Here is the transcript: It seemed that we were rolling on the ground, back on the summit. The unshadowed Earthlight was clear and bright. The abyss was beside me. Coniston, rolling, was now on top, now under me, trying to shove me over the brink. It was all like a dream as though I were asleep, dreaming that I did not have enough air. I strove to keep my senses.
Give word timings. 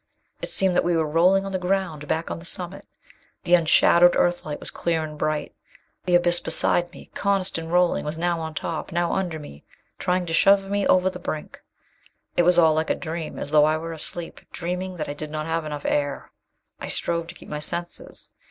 It 0.41 0.49
seemed 0.49 0.75
that 0.75 0.83
we 0.83 0.95
were 0.97 1.05
rolling 1.05 1.45
on 1.45 1.51
the 1.51 1.59
ground, 1.59 2.07
back 2.07 2.31
on 2.31 2.39
the 2.39 2.43
summit. 2.45 2.87
The 3.43 3.53
unshadowed 3.53 4.15
Earthlight 4.15 4.59
was 4.59 4.71
clear 4.71 5.03
and 5.03 5.15
bright. 5.15 5.53
The 6.05 6.15
abyss 6.15 6.37
was 6.39 6.45
beside 6.45 6.91
me. 6.91 7.11
Coniston, 7.13 7.67
rolling, 7.69 8.03
was 8.03 8.17
now 8.17 8.39
on 8.39 8.55
top, 8.55 8.91
now 8.91 9.13
under 9.13 9.37
me, 9.37 9.63
trying 9.99 10.25
to 10.25 10.33
shove 10.33 10.71
me 10.71 10.87
over 10.87 11.11
the 11.11 11.19
brink. 11.19 11.61
It 12.35 12.41
was 12.41 12.57
all 12.57 12.73
like 12.73 12.89
a 12.89 12.95
dream 12.95 13.37
as 13.37 13.51
though 13.51 13.65
I 13.65 13.77
were 13.77 13.93
asleep, 13.93 14.41
dreaming 14.51 14.95
that 14.97 15.07
I 15.07 15.13
did 15.13 15.29
not 15.29 15.45
have 15.45 15.65
enough 15.65 15.85
air. 15.85 16.31
I 16.79 16.87
strove 16.87 17.27
to 17.27 17.35
keep 17.35 17.47
my 17.47 17.59
senses. 17.59 18.31